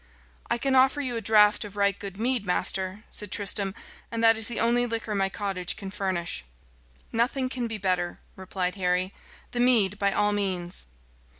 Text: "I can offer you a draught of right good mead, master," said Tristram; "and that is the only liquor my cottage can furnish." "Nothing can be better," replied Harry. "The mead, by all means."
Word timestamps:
"I 0.49 0.57
can 0.57 0.73
offer 0.73 0.99
you 0.99 1.15
a 1.15 1.21
draught 1.21 1.63
of 1.63 1.75
right 1.75 1.93
good 1.99 2.17
mead, 2.17 2.43
master," 2.43 3.03
said 3.11 3.31
Tristram; 3.31 3.75
"and 4.11 4.23
that 4.23 4.35
is 4.35 4.47
the 4.47 4.59
only 4.59 4.87
liquor 4.87 5.13
my 5.13 5.29
cottage 5.29 5.75
can 5.75 5.91
furnish." 5.91 6.43
"Nothing 7.11 7.49
can 7.49 7.67
be 7.67 7.77
better," 7.77 8.19
replied 8.35 8.73
Harry. 8.73 9.13
"The 9.51 9.59
mead, 9.59 9.99
by 9.99 10.11
all 10.11 10.31
means." 10.31 10.87